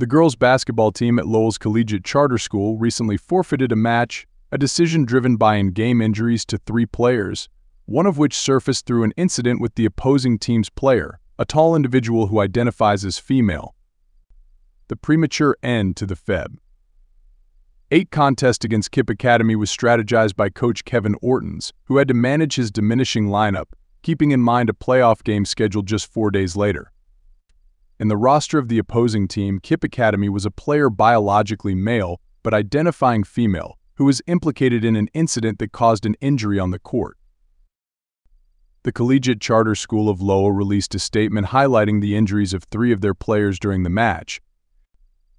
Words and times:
The 0.00 0.06
girls' 0.06 0.36
basketball 0.36 0.92
team 0.92 1.18
at 1.18 1.26
Lowell's 1.26 1.58
Collegiate 1.58 2.04
Charter 2.04 2.38
School 2.38 2.78
recently 2.78 3.16
forfeited 3.16 3.72
a 3.72 3.76
match, 3.76 4.28
a 4.52 4.56
decision 4.56 5.04
driven 5.04 5.36
by 5.36 5.56
in-game 5.56 6.00
injuries 6.00 6.44
to 6.46 6.58
three 6.58 6.86
players, 6.86 7.48
one 7.86 8.06
of 8.06 8.16
which 8.16 8.36
surfaced 8.36 8.86
through 8.86 9.02
an 9.02 9.12
incident 9.16 9.60
with 9.60 9.74
the 9.74 9.84
opposing 9.84 10.38
team's 10.38 10.70
player, 10.70 11.18
a 11.36 11.44
tall 11.44 11.74
individual 11.74 12.28
who 12.28 12.38
identifies 12.38 13.04
as 13.04 13.18
female. 13.18 13.74
The 14.86 14.94
premature 14.94 15.56
end 15.64 15.96
to 15.96 16.06
the 16.06 16.14
Feb. 16.14 16.58
8 17.90 18.12
contest 18.12 18.64
against 18.64 18.92
KIPP 18.92 19.10
Academy 19.10 19.56
was 19.56 19.68
strategized 19.68 20.36
by 20.36 20.48
coach 20.48 20.84
Kevin 20.84 21.16
Ortins, 21.20 21.72
who 21.86 21.96
had 21.96 22.06
to 22.06 22.14
manage 22.14 22.54
his 22.54 22.70
diminishing 22.70 23.26
lineup, 23.26 23.72
keeping 24.02 24.30
in 24.30 24.40
mind 24.40 24.70
a 24.70 24.74
playoff 24.74 25.24
game 25.24 25.44
scheduled 25.44 25.86
just 25.88 26.06
four 26.06 26.30
days 26.30 26.54
later. 26.54 26.92
In 28.00 28.06
the 28.06 28.16
roster 28.16 28.58
of 28.58 28.68
the 28.68 28.78
opposing 28.78 29.26
team, 29.26 29.58
KIPP 29.58 29.82
Academy 29.82 30.28
was 30.28 30.46
a 30.46 30.52
player 30.52 30.88
biologically 30.88 31.74
male 31.74 32.20
but 32.44 32.54
identifying 32.54 33.24
female, 33.24 33.76
who 33.96 34.04
was 34.04 34.22
implicated 34.28 34.84
in 34.84 34.94
an 34.94 35.08
incident 35.12 35.58
that 35.58 35.72
caused 35.72 36.06
an 36.06 36.14
injury 36.20 36.58
on 36.60 36.70
the 36.70 36.78
court. 36.78 37.16
The 38.84 38.92
Collegiate 38.92 39.40
Charter 39.40 39.74
School 39.74 40.08
of 40.08 40.22
Lowell 40.22 40.52
released 40.52 40.94
a 40.94 41.00
statement 41.00 41.48
highlighting 41.48 42.00
the 42.00 42.16
injuries 42.16 42.54
of 42.54 42.62
three 42.64 42.92
of 42.92 43.00
their 43.00 43.14
players 43.14 43.58
during 43.58 43.82
the 43.82 43.90
match. 43.90 44.40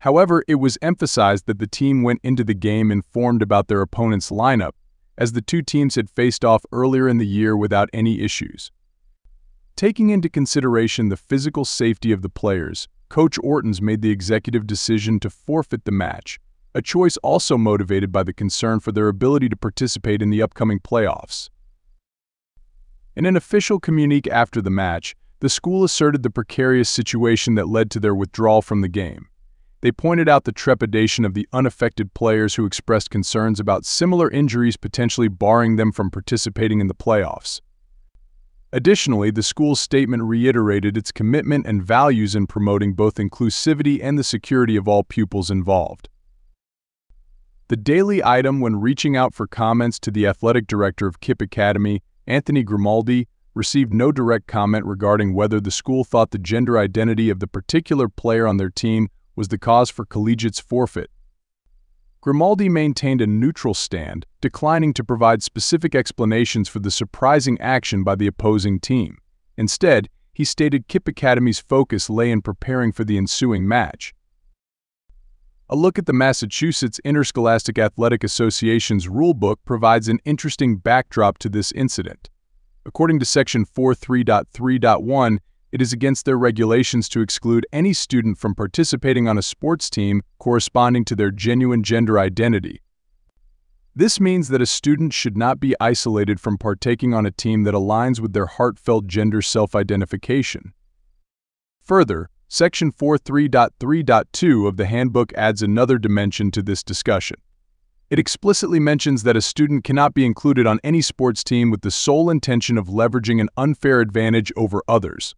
However, 0.00 0.42
it 0.48 0.54
was 0.54 0.78
emphasized 0.80 1.46
that 1.46 1.58
the 1.58 1.66
team 1.66 2.02
went 2.02 2.20
into 2.22 2.42
the 2.42 2.54
game 2.54 2.90
informed 2.90 3.42
about 3.42 3.68
their 3.68 3.82
opponent's 3.82 4.30
lineup, 4.30 4.72
as 5.18 5.32
the 5.32 5.42
two 5.42 5.60
teams 5.60 5.94
had 5.94 6.08
faced 6.08 6.44
off 6.44 6.64
earlier 6.72 7.06
in 7.06 7.18
the 7.18 7.26
year 7.26 7.54
without 7.54 7.90
any 7.92 8.22
issues. 8.22 8.72
Taking 9.76 10.08
into 10.08 10.30
consideration 10.30 11.10
the 11.10 11.18
physical 11.18 11.66
safety 11.66 12.10
of 12.10 12.22
the 12.22 12.30
players, 12.30 12.88
Coach 13.10 13.38
Ortins 13.42 13.82
made 13.82 14.00
the 14.00 14.10
executive 14.10 14.66
decision 14.66 15.20
to 15.20 15.28
forfeit 15.28 15.84
the 15.84 15.92
match, 15.92 16.40
a 16.74 16.80
choice 16.80 17.18
also 17.18 17.58
motivated 17.58 18.10
by 18.10 18.22
the 18.22 18.32
concern 18.32 18.80
for 18.80 18.90
their 18.90 19.08
ability 19.08 19.50
to 19.50 19.56
participate 19.56 20.22
in 20.22 20.30
the 20.30 20.40
upcoming 20.40 20.80
playoffs. 20.80 21.50
In 23.14 23.26
an 23.26 23.36
official 23.36 23.78
communique 23.78 24.30
after 24.30 24.62
the 24.62 24.70
match, 24.70 25.14
the 25.40 25.50
school 25.50 25.84
asserted 25.84 26.22
the 26.22 26.30
precarious 26.30 26.88
situation 26.88 27.54
that 27.56 27.68
led 27.68 27.90
to 27.90 28.00
their 28.00 28.14
withdrawal 28.14 28.62
from 28.62 28.80
the 28.80 28.88
game. 28.88 29.26
They 29.82 29.92
pointed 29.92 30.26
out 30.26 30.44
the 30.44 30.52
trepidation 30.52 31.26
of 31.26 31.34
the 31.34 31.46
unaffected 31.52 32.14
players 32.14 32.54
who 32.54 32.64
expressed 32.64 33.10
concerns 33.10 33.60
about 33.60 33.84
similar 33.84 34.30
injuries 34.30 34.78
potentially 34.78 35.28
barring 35.28 35.76
them 35.76 35.92
from 35.92 36.10
participating 36.10 36.80
in 36.80 36.86
the 36.86 36.94
playoffs. 36.94 37.60
Additionally, 38.72 39.30
the 39.30 39.42
school's 39.42 39.80
statement 39.80 40.24
reiterated 40.24 40.96
its 40.96 41.12
commitment 41.12 41.66
and 41.66 41.82
values 41.82 42.34
in 42.34 42.46
promoting 42.46 42.94
both 42.94 43.14
inclusivity 43.14 44.00
and 44.02 44.18
the 44.18 44.24
security 44.24 44.76
of 44.76 44.88
all 44.88 45.04
pupils 45.04 45.50
involved. 45.50 46.08
The 47.68 47.76
daily 47.76 48.22
item 48.22 48.60
when 48.60 48.80
reaching 48.80 49.16
out 49.16 49.34
for 49.34 49.46
comments 49.46 49.98
to 50.00 50.10
the 50.10 50.26
athletic 50.26 50.66
director 50.66 51.06
of 51.06 51.20
KIPP 51.20 51.42
Academy, 51.42 52.02
Anthony 52.26 52.62
Grimaldi, 52.62 53.28
received 53.54 53.94
no 53.94 54.12
direct 54.12 54.46
comment 54.46 54.84
regarding 54.84 55.32
whether 55.32 55.60
the 55.60 55.70
school 55.70 56.04
thought 56.04 56.30
the 56.30 56.38
gender 56.38 56.78
identity 56.78 57.30
of 57.30 57.40
the 57.40 57.46
particular 57.46 58.08
player 58.08 58.46
on 58.46 58.56
their 58.56 58.70
team 58.70 59.08
was 59.34 59.48
the 59.48 59.58
cause 59.58 59.90
for 59.90 60.04
collegiate's 60.04 60.60
forfeit. 60.60 61.10
Grimaldi 62.26 62.68
maintained 62.68 63.20
a 63.20 63.26
neutral 63.28 63.72
stand, 63.72 64.26
declining 64.40 64.92
to 64.92 65.04
provide 65.04 65.44
specific 65.44 65.94
explanations 65.94 66.68
for 66.68 66.80
the 66.80 66.90
surprising 66.90 67.56
action 67.60 68.02
by 68.02 68.16
the 68.16 68.26
opposing 68.26 68.80
team. 68.80 69.18
Instead, 69.56 70.08
he 70.32 70.44
stated 70.44 70.88
KIPP 70.88 71.06
Academy's 71.06 71.60
focus 71.60 72.10
lay 72.10 72.32
in 72.32 72.42
preparing 72.42 72.90
for 72.90 73.04
the 73.04 73.16
ensuing 73.16 73.68
match. 73.68 74.12
A 75.68 75.76
look 75.76 76.00
at 76.00 76.06
the 76.06 76.12
Massachusetts 76.12 76.98
Interscholastic 77.04 77.78
Athletic 77.78 78.24
Association's 78.24 79.06
rulebook 79.06 79.58
provides 79.64 80.08
an 80.08 80.18
interesting 80.24 80.78
backdrop 80.78 81.38
to 81.38 81.48
this 81.48 81.70
incident. 81.70 82.28
According 82.84 83.20
to 83.20 83.24
Section 83.24 83.64
43.3.1, 83.64 85.38
it 85.72 85.82
is 85.82 85.92
against 85.92 86.24
their 86.24 86.38
regulations 86.38 87.08
to 87.10 87.20
exclude 87.20 87.66
any 87.72 87.92
student 87.92 88.38
from 88.38 88.54
participating 88.54 89.28
on 89.28 89.38
a 89.38 89.42
sports 89.42 89.90
team 89.90 90.22
corresponding 90.38 91.04
to 91.04 91.16
their 91.16 91.30
genuine 91.30 91.82
gender 91.82 92.18
identity. 92.18 92.80
This 93.94 94.20
means 94.20 94.48
that 94.48 94.60
a 94.60 94.66
student 94.66 95.12
should 95.12 95.36
not 95.36 95.58
be 95.58 95.74
isolated 95.80 96.38
from 96.38 96.58
partaking 96.58 97.14
on 97.14 97.24
a 97.24 97.30
team 97.30 97.64
that 97.64 97.74
aligns 97.74 98.20
with 98.20 98.34
their 98.34 98.46
heartfelt 98.46 99.06
gender 99.06 99.40
self-identification. 99.40 100.74
Further, 101.82 102.28
Section 102.48 102.92
43.3.2 102.92 104.68
of 104.68 104.76
the 104.76 104.86
handbook 104.86 105.32
adds 105.32 105.62
another 105.62 105.98
dimension 105.98 106.50
to 106.52 106.62
this 106.62 106.84
discussion. 106.84 107.38
It 108.08 108.20
explicitly 108.20 108.78
mentions 108.78 109.24
that 109.24 109.36
a 109.36 109.40
student 109.40 109.82
cannot 109.82 110.14
be 110.14 110.24
included 110.24 110.66
on 110.66 110.78
any 110.84 111.00
sports 111.00 111.42
team 111.42 111.70
with 111.70 111.80
the 111.80 111.90
sole 111.90 112.30
intention 112.30 112.78
of 112.78 112.86
leveraging 112.86 113.40
an 113.40 113.48
unfair 113.56 114.00
advantage 114.00 114.52
over 114.56 114.82
others. 114.86 115.34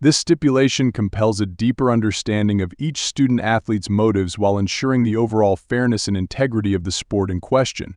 This 0.00 0.16
stipulation 0.16 0.92
compels 0.92 1.40
a 1.40 1.46
deeper 1.46 1.90
understanding 1.90 2.60
of 2.60 2.72
each 2.78 2.98
student-athlete's 2.98 3.90
motives 3.90 4.38
while 4.38 4.56
ensuring 4.56 5.02
the 5.02 5.16
overall 5.16 5.56
fairness 5.56 6.06
and 6.06 6.16
integrity 6.16 6.72
of 6.72 6.84
the 6.84 6.92
sport 6.92 7.32
in 7.32 7.40
question. 7.40 7.96